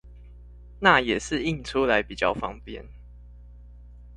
[0.79, 2.83] 那也是印出來比較方便